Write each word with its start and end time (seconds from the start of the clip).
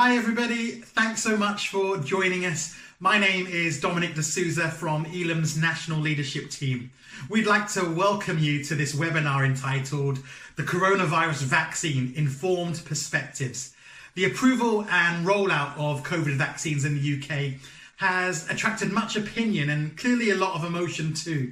Hi, 0.00 0.14
everybody. 0.14 0.70
Thanks 0.70 1.24
so 1.24 1.36
much 1.36 1.70
for 1.70 1.98
joining 1.98 2.46
us. 2.46 2.78
My 3.00 3.18
name 3.18 3.48
is 3.48 3.80
Dominic 3.80 4.14
D'Souza 4.14 4.68
from 4.68 5.04
Elim's 5.06 5.60
National 5.60 5.98
Leadership 5.98 6.50
Team. 6.50 6.92
We'd 7.28 7.48
like 7.48 7.66
to 7.72 7.82
welcome 7.84 8.38
you 8.38 8.62
to 8.62 8.76
this 8.76 8.94
webinar 8.94 9.44
entitled 9.44 10.20
The 10.54 10.62
Coronavirus 10.62 11.42
Vaccine 11.42 12.12
Informed 12.14 12.80
Perspectives. 12.84 13.74
The 14.14 14.24
approval 14.24 14.84
and 14.88 15.26
rollout 15.26 15.76
of 15.76 16.04
COVID 16.04 16.36
vaccines 16.36 16.84
in 16.84 16.94
the 16.94 17.18
UK 17.18 17.60
has 17.96 18.48
attracted 18.48 18.92
much 18.92 19.16
opinion 19.16 19.68
and 19.68 19.98
clearly 19.98 20.30
a 20.30 20.36
lot 20.36 20.54
of 20.54 20.62
emotion 20.62 21.12
too. 21.12 21.50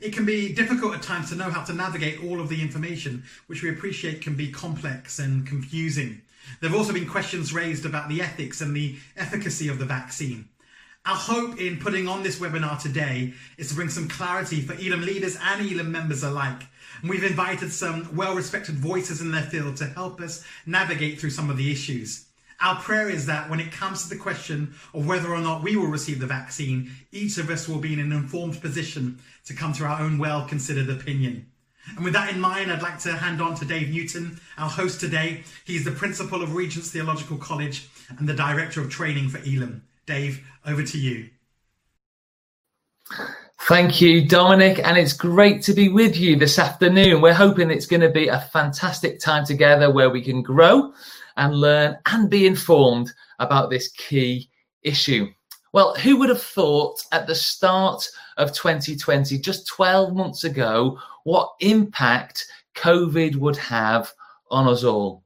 It 0.00 0.12
can 0.12 0.24
be 0.24 0.54
difficult 0.54 0.94
at 0.94 1.02
times 1.02 1.30
to 1.30 1.36
know 1.36 1.50
how 1.50 1.64
to 1.64 1.72
navigate 1.72 2.22
all 2.22 2.40
of 2.40 2.48
the 2.48 2.60
information, 2.60 3.24
which 3.46 3.62
we 3.62 3.70
appreciate 3.70 4.20
can 4.20 4.34
be 4.34 4.50
complex 4.50 5.18
and 5.18 5.46
confusing. 5.46 6.20
There 6.60 6.70
have 6.70 6.78
also 6.78 6.92
been 6.92 7.08
questions 7.08 7.52
raised 7.52 7.84
about 7.84 8.08
the 8.08 8.20
ethics 8.20 8.60
and 8.60 8.74
the 8.76 8.96
efficacy 9.16 9.68
of 9.68 9.78
the 9.78 9.84
vaccine. 9.84 10.48
Our 11.06 11.16
hope 11.16 11.58
in 11.58 11.78
putting 11.78 12.06
on 12.06 12.22
this 12.22 12.38
webinar 12.38 12.80
today 12.80 13.32
is 13.56 13.68
to 13.68 13.74
bring 13.74 13.88
some 13.88 14.08
clarity 14.08 14.60
for 14.60 14.74
Elim 14.74 15.00
leaders 15.00 15.38
and 15.42 15.66
Elim 15.66 15.90
members 15.90 16.22
alike. 16.22 16.64
And 17.00 17.08
we've 17.08 17.24
invited 17.24 17.72
some 17.72 18.14
well 18.14 18.34
respected 18.34 18.74
voices 18.74 19.20
in 19.20 19.30
their 19.30 19.42
field 19.42 19.76
to 19.78 19.86
help 19.86 20.20
us 20.20 20.44
navigate 20.66 21.18
through 21.18 21.30
some 21.30 21.48
of 21.48 21.56
the 21.56 21.72
issues. 21.72 22.27
Our 22.60 22.80
prayer 22.80 23.08
is 23.08 23.26
that 23.26 23.48
when 23.48 23.60
it 23.60 23.70
comes 23.70 24.02
to 24.02 24.08
the 24.08 24.20
question 24.20 24.74
of 24.92 25.06
whether 25.06 25.28
or 25.28 25.40
not 25.40 25.62
we 25.62 25.76
will 25.76 25.86
receive 25.86 26.18
the 26.18 26.26
vaccine, 26.26 26.90
each 27.12 27.38
of 27.38 27.50
us 27.50 27.68
will 27.68 27.78
be 27.78 27.92
in 27.92 28.00
an 28.00 28.12
informed 28.12 28.60
position 28.60 29.20
to 29.44 29.54
come 29.54 29.72
to 29.74 29.84
our 29.84 30.00
own 30.00 30.18
well 30.18 30.44
considered 30.46 30.90
opinion. 30.90 31.46
And 31.96 32.04
with 32.04 32.14
that 32.14 32.32
in 32.32 32.40
mind, 32.40 32.70
I'd 32.70 32.82
like 32.82 32.98
to 33.00 33.12
hand 33.12 33.40
on 33.40 33.54
to 33.56 33.64
Dave 33.64 33.90
Newton, 33.90 34.40
our 34.58 34.68
host 34.68 35.00
today. 35.00 35.44
He's 35.64 35.84
the 35.84 35.92
principal 35.92 36.42
of 36.42 36.54
Regent's 36.54 36.90
Theological 36.90 37.38
College 37.38 37.88
and 38.18 38.28
the 38.28 38.34
director 38.34 38.80
of 38.80 38.90
training 38.90 39.28
for 39.28 39.38
Elim. 39.38 39.84
Dave, 40.04 40.44
over 40.66 40.82
to 40.82 40.98
you. 40.98 41.30
Thank 43.62 44.00
you, 44.00 44.26
Dominic, 44.26 44.80
and 44.82 44.96
it's 44.96 45.12
great 45.12 45.62
to 45.62 45.74
be 45.74 45.88
with 45.88 46.16
you 46.16 46.36
this 46.36 46.58
afternoon. 46.58 47.20
We're 47.20 47.34
hoping 47.34 47.70
it's 47.70 47.86
going 47.86 48.00
to 48.00 48.10
be 48.10 48.28
a 48.28 48.40
fantastic 48.40 49.20
time 49.20 49.44
together 49.44 49.90
where 49.90 50.10
we 50.10 50.22
can 50.22 50.42
grow 50.42 50.92
and 51.38 51.54
learn 51.54 51.96
and 52.06 52.28
be 52.28 52.46
informed 52.46 53.10
about 53.38 53.70
this 53.70 53.88
key 53.92 54.50
issue. 54.82 55.28
Well, 55.72 55.94
who 55.94 56.16
would 56.16 56.28
have 56.28 56.42
thought 56.42 57.02
at 57.12 57.26
the 57.26 57.34
start 57.34 58.06
of 58.36 58.52
2020, 58.52 59.38
just 59.38 59.66
12 59.68 60.14
months 60.14 60.44
ago, 60.44 60.98
what 61.24 61.52
impact 61.60 62.46
COVID 62.74 63.36
would 63.36 63.56
have 63.56 64.12
on 64.50 64.66
us 64.66 64.84
all? 64.84 65.22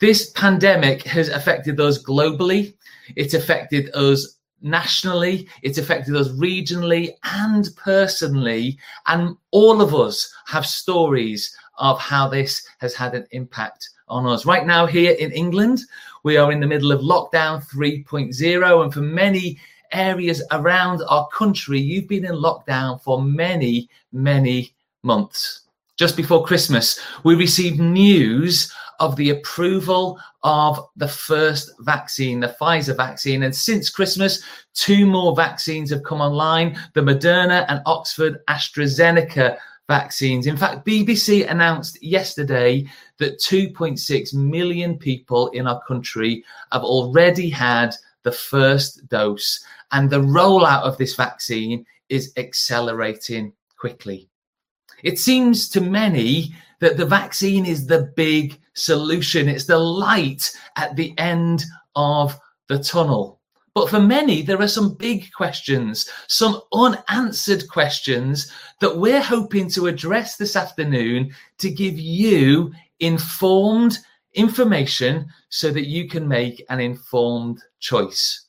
This 0.00 0.30
pandemic 0.30 1.02
has 1.04 1.28
affected 1.28 1.80
us 1.80 2.02
globally, 2.02 2.74
it's 3.16 3.34
affected 3.34 3.94
us 3.94 4.38
nationally, 4.60 5.48
it's 5.62 5.78
affected 5.78 6.16
us 6.16 6.28
regionally 6.30 7.12
and 7.22 7.68
personally, 7.76 8.78
and 9.06 9.36
all 9.52 9.80
of 9.80 9.94
us 9.94 10.34
have 10.46 10.66
stories 10.66 11.56
of 11.78 12.00
how 12.00 12.28
this 12.28 12.66
has 12.78 12.94
had 12.94 13.14
an 13.14 13.26
impact 13.30 13.88
on 14.08 14.26
us. 14.26 14.46
Right 14.46 14.66
now, 14.66 14.86
here 14.86 15.12
in 15.12 15.32
England, 15.32 15.80
we 16.22 16.36
are 16.36 16.52
in 16.52 16.60
the 16.60 16.66
middle 16.66 16.92
of 16.92 17.00
lockdown 17.00 17.66
3.0, 17.68 18.82
and 18.82 18.92
for 18.92 19.00
many 19.00 19.58
areas 19.92 20.42
around 20.50 21.02
our 21.08 21.28
country, 21.28 21.80
you've 21.80 22.08
been 22.08 22.24
in 22.24 22.34
lockdown 22.34 23.00
for 23.02 23.22
many, 23.22 23.88
many 24.12 24.74
months. 25.02 25.62
Just 25.96 26.16
before 26.16 26.44
Christmas, 26.44 26.98
we 27.22 27.36
received 27.36 27.78
news 27.78 28.72
of 29.00 29.16
the 29.16 29.30
approval 29.30 30.18
of 30.42 30.88
the 30.96 31.08
first 31.08 31.72
vaccine, 31.80 32.40
the 32.40 32.54
Pfizer 32.60 32.96
vaccine. 32.96 33.44
And 33.44 33.54
since 33.54 33.90
Christmas, 33.90 34.42
two 34.74 35.06
more 35.06 35.34
vaccines 35.34 35.90
have 35.90 36.02
come 36.02 36.20
online 36.20 36.78
the 36.94 37.00
Moderna 37.00 37.64
and 37.68 37.80
Oxford 37.86 38.40
AstraZeneca 38.48 39.56
vaccines. 39.86 40.46
In 40.46 40.56
fact, 40.56 40.86
BBC 40.86 41.50
announced 41.50 42.02
yesterday 42.02 42.86
that 43.18 43.38
2.6 43.38 44.34
million 44.34 44.98
people 44.98 45.48
in 45.48 45.66
our 45.66 45.82
country 45.82 46.44
have 46.72 46.82
already 46.82 47.50
had 47.50 47.94
the 48.22 48.32
first 48.32 49.06
dose, 49.08 49.62
and 49.92 50.08
the 50.08 50.20
rollout 50.20 50.82
of 50.82 50.96
this 50.96 51.14
vaccine 51.14 51.84
is 52.08 52.32
accelerating 52.36 53.52
quickly. 53.76 54.28
It 55.02 55.18
seems 55.18 55.68
to 55.70 55.80
many 55.82 56.54
that 56.80 56.96
the 56.96 57.04
vaccine 57.04 57.66
is 57.66 57.86
the 57.86 58.12
big 58.16 58.58
solution, 58.72 59.48
it's 59.48 59.66
the 59.66 59.78
light 59.78 60.50
at 60.76 60.96
the 60.96 61.14
end 61.18 61.64
of 61.94 62.38
the 62.68 62.78
tunnel. 62.78 63.33
But 63.74 63.90
for 63.90 64.00
many, 64.00 64.42
there 64.42 64.60
are 64.60 64.68
some 64.68 64.94
big 64.94 65.32
questions, 65.32 66.08
some 66.28 66.60
unanswered 66.72 67.68
questions 67.68 68.52
that 68.80 68.96
we're 68.96 69.22
hoping 69.22 69.68
to 69.70 69.88
address 69.88 70.36
this 70.36 70.54
afternoon 70.54 71.34
to 71.58 71.70
give 71.70 71.98
you 71.98 72.72
informed 73.00 73.98
information 74.34 75.26
so 75.48 75.72
that 75.72 75.88
you 75.88 76.08
can 76.08 76.26
make 76.28 76.64
an 76.68 76.78
informed 76.78 77.60
choice. 77.80 78.46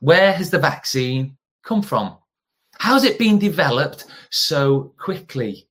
Where 0.00 0.32
has 0.32 0.50
the 0.50 0.58
vaccine 0.58 1.36
come 1.62 1.80
from? 1.80 2.18
How's 2.78 3.04
it 3.04 3.18
been 3.18 3.38
developed 3.38 4.06
so 4.30 4.92
quickly? 4.98 5.66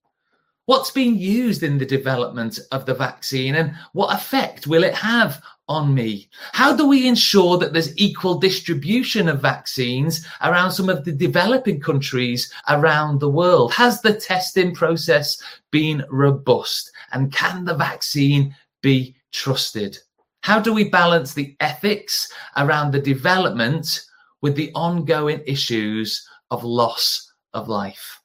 What's 0.66 0.92
been 0.92 1.18
used 1.18 1.64
in 1.64 1.80
the 1.80 1.86
development 1.86 2.60
of 2.72 2.86
the 2.86 2.94
vaccine 2.94 3.56
and 3.56 3.76
what 3.94 4.16
effect 4.16 4.68
will 4.68 4.84
it 4.84 4.94
have 4.94 5.42
on 5.70 5.94
me? 5.94 6.28
How 6.52 6.76
do 6.76 6.86
we 6.86 7.08
ensure 7.08 7.58
that 7.60 7.72
there's 7.72 7.98
equal 7.98 8.40
distribution 8.40 9.30
of 9.30 9.42
vaccines 9.42 10.26
around 10.42 10.72
some 10.72 10.90
of 10.90 11.06
the 11.06 11.14
developing 11.14 11.80
countries 11.80 12.52
around 12.68 13.20
the 13.20 13.30
world? 13.30 13.72
Has 13.74 14.02
the 14.02 14.14
testing 14.14 14.76
process 14.76 15.42
been 15.72 16.04
robust? 16.10 16.92
And 17.14 17.32
can 17.32 17.64
the 17.64 17.76
vaccine 17.76 18.56
be 18.82 19.16
trusted? 19.32 19.98
How 20.42 20.60
do 20.60 20.74
we 20.74 20.90
balance 20.90 21.34
the 21.34 21.56
ethics 21.60 22.32
around 22.58 22.92
the 22.92 23.02
development 23.02 24.02
with 24.42 24.56
the 24.56 24.72
ongoing 24.74 25.42
issues 25.46 26.28
of 26.50 26.64
loss 26.64 27.32
of 27.54 27.70
life? 27.70 28.20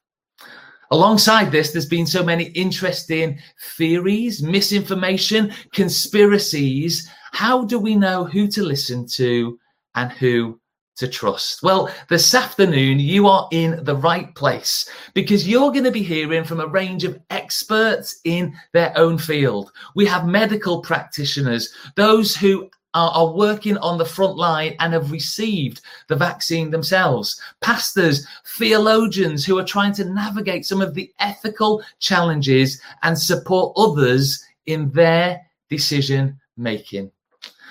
Alongside 0.91 1.51
this, 1.51 1.73
there's 1.73 1.87
been 1.87 2.07
so 2.07 2.23
many 2.23 2.45
interesting 2.49 3.39
theories, 3.77 4.43
misinformation, 4.43 5.53
conspiracies. 5.73 7.11
How 7.35 7.65
do 7.65 7.81
we 7.81 7.97
know 7.97 8.23
who 8.23 8.47
to 8.47 8.63
listen 8.63 9.09
to 9.09 9.59
and 9.97 10.13
who 10.13 10.61
to 10.99 11.09
trust? 11.09 11.65
Well, 11.65 11.93
this 12.09 12.33
afternoon, 12.33 13.01
you 13.01 13.27
are 13.27 13.49
in 13.51 13.83
the 13.83 13.97
right 13.97 14.33
place 14.37 14.89
because 15.15 15.47
you're 15.47 15.73
going 15.73 15.83
to 15.83 15.91
be 15.91 16.05
hearing 16.05 16.45
from 16.45 16.61
a 16.61 16.69
range 16.69 17.03
of 17.03 17.19
experts 17.31 18.21
in 18.23 18.55
their 18.73 18.97
own 18.97 19.19
field. 19.19 19.73
We 19.97 20.07
have 20.07 20.29
medical 20.29 20.81
practitioners, 20.81 21.75
those 21.97 22.37
who 22.37 22.71
are, 22.95 23.35
working 23.35 23.79
on 23.79 23.99
the 23.99 24.05
front 24.05 24.37
line 24.37 24.77
and 24.79 24.93
have 24.93 25.11
received 25.11 25.81
the 26.07 26.15
vaccine 26.15 26.71
themselves. 26.71 27.41
Pastors, 27.61 28.25
theologians 28.47 29.45
who 29.45 29.59
are 29.59 29.65
trying 29.65 29.93
to 29.95 30.05
navigate 30.05 30.67
some 30.67 30.81
of 30.81 30.95
the 30.95 31.13
ethical 31.19 31.83
challenges 31.99 32.81
and 33.03 33.19
support 33.19 33.75
others 33.77 34.45
in 34.67 34.89
their 34.93 35.45
decision 35.69 36.39
making. 36.57 37.11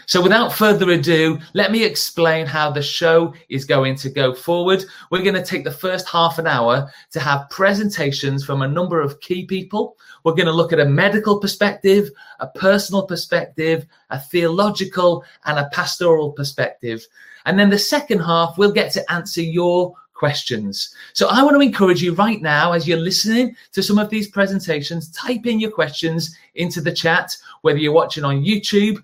So, 0.05 0.21
without 0.21 0.53
further 0.53 0.91
ado, 0.91 1.39
let 1.53 1.71
me 1.71 1.83
explain 1.83 2.45
how 2.45 2.71
the 2.71 2.81
show 2.81 3.33
is 3.49 3.65
going 3.65 3.95
to 3.97 4.09
go 4.09 4.33
forward. 4.33 4.83
We're 5.09 5.23
going 5.23 5.35
to 5.35 5.45
take 5.45 5.63
the 5.63 5.71
first 5.71 6.07
half 6.07 6.39
an 6.39 6.47
hour 6.47 6.91
to 7.11 7.19
have 7.19 7.49
presentations 7.49 8.43
from 8.43 8.61
a 8.61 8.67
number 8.67 8.99
of 8.99 9.19
key 9.19 9.45
people. 9.45 9.97
We're 10.23 10.33
going 10.33 10.47
to 10.47 10.53
look 10.53 10.73
at 10.73 10.79
a 10.79 10.85
medical 10.85 11.39
perspective, 11.39 12.09
a 12.39 12.47
personal 12.47 13.05
perspective, 13.05 13.85
a 14.09 14.19
theological, 14.19 15.23
and 15.45 15.59
a 15.59 15.69
pastoral 15.71 16.31
perspective. 16.31 17.05
And 17.45 17.57
then 17.59 17.69
the 17.69 17.79
second 17.79 18.19
half, 18.19 18.57
we'll 18.57 18.71
get 18.71 18.91
to 18.93 19.11
answer 19.11 19.41
your 19.41 19.93
questions. 20.13 20.95
So 21.13 21.27
I 21.27 21.43
want 21.43 21.55
to 21.55 21.61
encourage 21.61 22.01
you 22.01 22.13
right 22.13 22.41
now, 22.41 22.71
as 22.71 22.87
you're 22.87 22.97
listening 22.97 23.55
to 23.73 23.83
some 23.83 23.97
of 23.97 24.09
these 24.09 24.29
presentations, 24.29 25.11
type 25.11 25.45
in 25.45 25.59
your 25.59 25.71
questions 25.71 26.35
into 26.55 26.79
the 26.79 26.93
chat, 26.93 27.35
whether 27.61 27.79
you're 27.79 27.91
watching 27.91 28.23
on 28.23 28.43
YouTube 28.43 29.03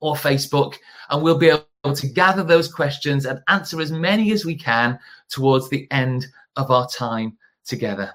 or 0.00 0.14
Facebook, 0.14 0.76
and 1.10 1.22
we'll 1.22 1.38
be 1.38 1.48
able 1.48 1.94
to 1.94 2.06
gather 2.06 2.42
those 2.42 2.72
questions 2.72 3.26
and 3.26 3.40
answer 3.48 3.80
as 3.80 3.92
many 3.92 4.32
as 4.32 4.44
we 4.44 4.54
can 4.54 4.98
towards 5.28 5.68
the 5.68 5.86
end 5.90 6.26
of 6.56 6.70
our 6.70 6.88
time 6.88 7.36
together. 7.64 8.12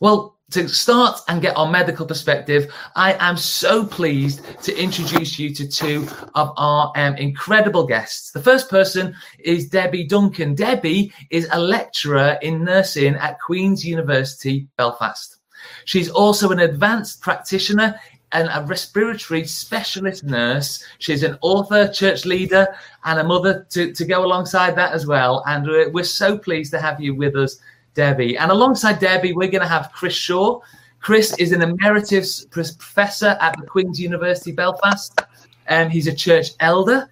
Well, 0.00 0.38
to 0.50 0.68
start 0.68 1.20
and 1.28 1.40
get 1.40 1.56
our 1.56 1.70
medical 1.70 2.04
perspective, 2.04 2.72
I 2.94 3.14
am 3.14 3.36
so 3.36 3.86
pleased 3.86 4.42
to 4.62 4.76
introduce 4.76 5.38
you 5.38 5.54
to 5.54 5.66
two 5.66 6.06
of 6.34 6.52
our 6.56 6.92
um, 6.96 7.14
incredible 7.16 7.86
guests. 7.86 8.32
The 8.32 8.42
first 8.42 8.68
person 8.68 9.14
is 9.38 9.68
Debbie 9.68 10.06
Duncan. 10.06 10.54
Debbie 10.54 11.12
is 11.30 11.48
a 11.52 11.58
lecturer 11.58 12.38
in 12.42 12.64
nursing 12.64 13.14
at 13.14 13.40
Queen's 13.40 13.86
University 13.86 14.68
Belfast. 14.76 15.38
She's 15.84 16.10
also 16.10 16.50
an 16.50 16.58
advanced 16.58 17.22
practitioner 17.22 17.98
and 18.32 18.48
a 18.52 18.64
respiratory 18.66 19.44
specialist 19.44 20.24
nurse. 20.24 20.84
She's 20.98 21.22
an 21.22 21.38
author, 21.42 21.88
church 21.88 22.24
leader, 22.24 22.66
and 23.04 23.20
a 23.20 23.24
mother 23.24 23.66
to, 23.70 23.92
to 23.92 24.04
go 24.04 24.24
alongside 24.24 24.74
that 24.76 24.92
as 24.92 25.06
well. 25.06 25.42
And 25.46 25.66
we're, 25.66 25.90
we're 25.90 26.04
so 26.04 26.38
pleased 26.38 26.72
to 26.72 26.80
have 26.80 27.00
you 27.00 27.14
with 27.14 27.36
us, 27.36 27.58
Debbie. 27.94 28.38
And 28.38 28.50
alongside 28.50 28.98
Debbie, 28.98 29.32
we're 29.32 29.50
going 29.50 29.62
to 29.62 29.68
have 29.68 29.92
Chris 29.92 30.14
Shaw. 30.14 30.60
Chris 31.00 31.36
is 31.38 31.52
an 31.52 31.62
emeritus 31.62 32.44
professor 32.46 33.36
at 33.40 33.56
the 33.58 33.66
Queen's 33.66 34.00
University 34.00 34.52
Belfast, 34.52 35.20
and 35.66 35.90
he's 35.92 36.06
a 36.06 36.14
church 36.14 36.50
elder. 36.60 37.10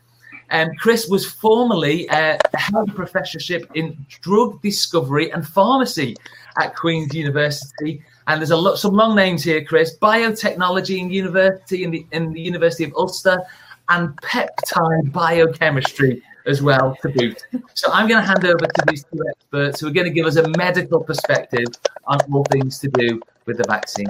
And 0.50 0.76
Chris 0.78 1.06
was 1.08 1.30
formerly 1.30 2.08
uh, 2.08 2.36
held 2.54 2.88
a 2.88 2.92
professorship 2.92 3.70
in 3.74 3.96
drug 4.20 4.60
discovery 4.62 5.30
and 5.30 5.46
pharmacy 5.46 6.16
at 6.60 6.74
Queen's 6.74 7.14
University. 7.14 8.02
And 8.26 8.40
there's 8.40 8.50
a 8.50 8.56
lot, 8.56 8.78
some 8.78 8.94
long 8.94 9.16
names 9.16 9.42
here, 9.42 9.64
Chris. 9.64 9.96
Biotechnology 10.00 10.98
in 10.98 11.10
University 11.10 11.84
in 11.84 11.90
the 11.90 12.06
in 12.12 12.32
the 12.32 12.40
University 12.40 12.84
of 12.84 12.92
Ulster, 12.94 13.42
and 13.88 14.16
peptide 14.22 15.12
biochemistry 15.12 16.22
as 16.46 16.62
well 16.62 16.96
to 17.02 17.08
boot. 17.10 17.42
So 17.74 17.90
I'm 17.92 18.08
going 18.08 18.20
to 18.20 18.26
hand 18.26 18.44
over 18.44 18.58
to 18.58 18.84
these 18.88 19.04
two 19.04 19.22
experts 19.28 19.80
who 19.80 19.88
are 19.88 19.92
going 19.92 20.06
to 20.06 20.12
give 20.12 20.26
us 20.26 20.36
a 20.36 20.48
medical 20.56 21.02
perspective 21.02 21.66
on 22.06 22.18
all 22.32 22.44
things 22.50 22.78
to 22.80 22.88
do 22.88 23.20
with 23.46 23.58
the 23.58 23.64
vaccine. 23.68 24.08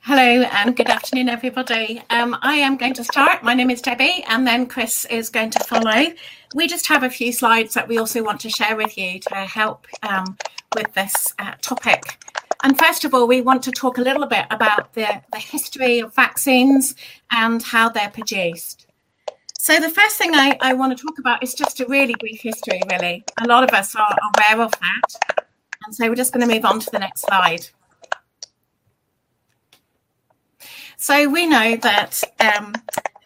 Hello 0.00 0.22
and 0.22 0.76
good 0.76 0.88
afternoon, 0.88 1.28
everybody. 1.28 2.00
Um, 2.10 2.36
I 2.40 2.54
am 2.54 2.76
going 2.76 2.94
to 2.94 3.02
start. 3.02 3.42
My 3.42 3.54
name 3.54 3.70
is 3.70 3.82
Debbie, 3.82 4.24
and 4.28 4.46
then 4.46 4.66
Chris 4.66 5.04
is 5.06 5.28
going 5.28 5.50
to 5.50 5.64
follow. 5.64 6.06
We 6.54 6.68
just 6.68 6.86
have 6.86 7.02
a 7.02 7.10
few 7.10 7.32
slides 7.32 7.74
that 7.74 7.88
we 7.88 7.98
also 7.98 8.22
want 8.22 8.40
to 8.42 8.48
share 8.48 8.76
with 8.76 8.96
you 8.96 9.18
to 9.18 9.34
help 9.34 9.86
um, 10.04 10.36
with 10.76 10.94
this 10.94 11.34
uh, 11.40 11.54
topic. 11.60 12.24
And 12.62 12.78
first 12.78 13.04
of 13.04 13.12
all, 13.12 13.26
we 13.26 13.40
want 13.40 13.64
to 13.64 13.72
talk 13.72 13.98
a 13.98 14.00
little 14.00 14.26
bit 14.26 14.46
about 14.50 14.92
the, 14.94 15.22
the 15.32 15.38
history 15.38 15.98
of 15.98 16.14
vaccines 16.14 16.94
and 17.32 17.60
how 17.62 17.88
they're 17.88 18.10
produced. 18.10 18.86
So, 19.58 19.80
the 19.80 19.90
first 19.90 20.16
thing 20.16 20.32
I, 20.34 20.56
I 20.60 20.74
want 20.74 20.96
to 20.96 21.02
talk 21.02 21.18
about 21.18 21.42
is 21.42 21.52
just 21.52 21.80
a 21.80 21.86
really 21.86 22.14
brief 22.20 22.40
history, 22.40 22.80
really. 22.88 23.24
A 23.42 23.48
lot 23.48 23.64
of 23.64 23.70
us 23.70 23.96
are 23.96 24.16
aware 24.36 24.64
of 24.64 24.70
that. 24.70 25.44
And 25.84 25.94
so, 25.94 26.08
we're 26.08 26.14
just 26.14 26.32
going 26.32 26.46
to 26.46 26.54
move 26.54 26.64
on 26.64 26.78
to 26.78 26.90
the 26.92 27.00
next 27.00 27.22
slide. 27.22 27.66
So 30.98 31.28
we 31.28 31.46
know 31.46 31.76
that 31.76 32.22
um, 32.40 32.74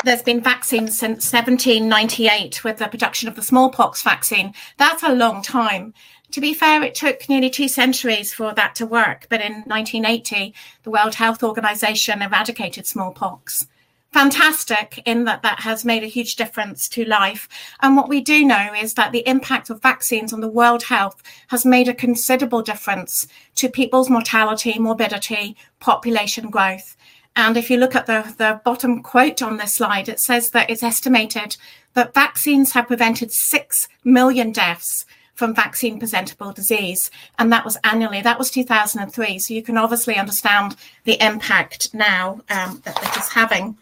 there's 0.04 0.22
been 0.22 0.40
vaccines 0.40 0.98
since 0.98 1.32
1798 1.32 2.64
with 2.64 2.78
the 2.78 2.88
production 2.88 3.28
of 3.28 3.36
the 3.36 3.42
smallpox 3.42 4.02
vaccine. 4.02 4.54
That's 4.76 5.02
a 5.02 5.14
long 5.14 5.40
time. 5.40 5.94
To 6.32 6.40
be 6.40 6.54
fair, 6.54 6.82
it 6.82 6.94
took 6.94 7.28
nearly 7.28 7.50
two 7.50 7.66
centuries 7.66 8.32
for 8.32 8.54
that 8.54 8.76
to 8.76 8.86
work. 8.86 9.26
But 9.28 9.40
in 9.40 9.62
1980, 9.66 10.54
the 10.84 10.90
World 10.90 11.16
Health 11.16 11.42
Organization 11.42 12.22
eradicated 12.22 12.86
smallpox. 12.86 13.66
Fantastic 14.12 15.02
in 15.04 15.24
that 15.24 15.42
that 15.42 15.60
has 15.60 15.84
made 15.84 16.02
a 16.02 16.08
huge 16.08 16.36
difference 16.36 16.88
to 16.90 17.04
life. 17.04 17.48
And 17.80 17.96
what 17.96 18.08
we 18.08 18.20
do 18.20 18.44
know 18.44 18.72
is 18.76 18.94
that 18.94 19.12
the 19.12 19.26
impact 19.26 19.70
of 19.70 19.82
vaccines 19.82 20.32
on 20.32 20.40
the 20.40 20.48
world 20.48 20.84
health 20.84 21.22
has 21.48 21.64
made 21.64 21.88
a 21.88 21.94
considerable 21.94 22.62
difference 22.62 23.26
to 23.56 23.68
people's 23.68 24.10
mortality, 24.10 24.78
morbidity, 24.78 25.56
population 25.78 26.50
growth. 26.50 26.96
And 27.36 27.56
if 27.56 27.70
you 27.70 27.76
look 27.76 27.94
at 27.94 28.06
the, 28.06 28.34
the 28.36 28.60
bottom 28.64 29.02
quote 29.02 29.42
on 29.42 29.56
this 29.56 29.74
slide, 29.74 30.08
it 30.08 30.20
says 30.20 30.50
that 30.50 30.70
it's 30.70 30.82
estimated 30.82 31.56
that 31.94 32.14
vaccines 32.14 32.72
have 32.72 32.88
prevented 32.88 33.32
6 33.32 33.88
million 34.04 34.50
deaths 34.50 35.06
from 35.40 35.54
vaccine 35.54 35.98
presentable 35.98 36.52
disease. 36.52 37.10
And 37.38 37.50
that 37.50 37.64
was 37.64 37.78
annually, 37.82 38.20
that 38.20 38.38
was 38.38 38.50
2003. 38.50 39.38
So 39.38 39.54
you 39.54 39.62
can 39.62 39.78
obviously 39.78 40.16
understand 40.16 40.76
the 41.04 41.16
impact 41.24 41.94
now 41.94 42.42
um, 42.50 42.82
that 42.84 43.02
it 43.02 43.16
is 43.16 43.28
having. 43.30 43.78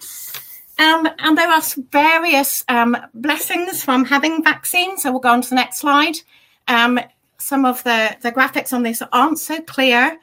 Um, 0.78 1.08
and 1.18 1.36
there 1.36 1.50
are 1.50 1.60
various 1.90 2.64
um, 2.68 2.96
blessings 3.12 3.82
from 3.82 4.04
having 4.04 4.44
vaccines. 4.44 5.02
So 5.02 5.10
we'll 5.10 5.20
go 5.20 5.30
on 5.30 5.42
to 5.42 5.48
the 5.48 5.56
next 5.56 5.80
slide. 5.80 6.14
Um, 6.68 7.00
some 7.38 7.64
of 7.64 7.82
the, 7.82 8.16
the 8.22 8.30
graphics 8.30 8.72
on 8.72 8.84
this 8.84 9.02
aren't 9.12 9.40
so 9.40 9.60
clear. 9.62 10.16